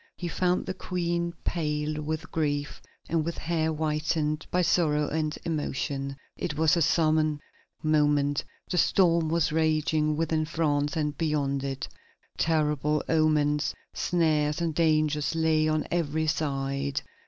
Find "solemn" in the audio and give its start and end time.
6.81-7.39